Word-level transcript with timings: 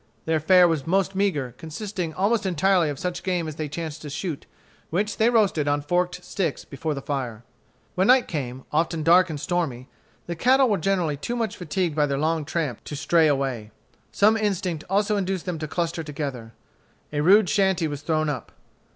Their 0.25 0.39
fare 0.39 0.67
was 0.67 0.87
most 0.87 1.13
meagre, 1.13 1.53
consisting 1.59 2.11
almost 2.15 2.43
entirely 2.43 2.89
of 2.89 2.97
such 2.97 3.21
game 3.21 3.47
as 3.47 3.57
they 3.57 3.69
chanced 3.69 4.01
to 4.01 4.09
shoot, 4.09 4.47
which 4.89 5.17
they 5.17 5.29
roasted 5.29 5.67
on 5.67 5.83
forked 5.83 6.23
sticks 6.25 6.65
before 6.65 6.95
the 6.95 7.03
fire. 7.03 7.43
When 7.93 8.07
night 8.07 8.27
came, 8.27 8.63
often 8.71 9.03
dark 9.03 9.29
and 9.29 9.39
stormy, 9.39 9.89
the 10.25 10.35
cattle 10.35 10.69
were 10.69 10.79
generally 10.79 11.17
too 11.17 11.35
much 11.35 11.55
fatigued 11.55 11.95
by 11.95 12.07
their 12.07 12.17
long 12.17 12.45
tramp 12.45 12.83
to 12.85 12.95
stray 12.95 13.27
away. 13.27 13.69
Some 14.11 14.37
instinct 14.37 14.83
also 14.89 15.17
induced 15.17 15.45
them 15.45 15.59
to 15.59 15.67
cluster 15.67 16.01
together. 16.01 16.53
A 17.13 17.21
rude 17.21 17.47
shanty 17.47 17.87
was 17.87 18.01
thrown 18.01 18.27
up. 18.27 18.51